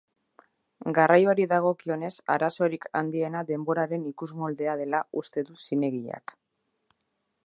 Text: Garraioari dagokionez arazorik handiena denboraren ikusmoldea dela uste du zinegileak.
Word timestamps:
Garraioari 0.97 1.43
dagokionez 1.51 2.09
arazorik 2.35 2.87
handiena 3.01 3.45
denboraren 3.51 4.09
ikusmoldea 4.13 4.75
dela 4.83 5.03
uste 5.23 5.45
du 5.51 5.63
zinegileak. 5.69 6.35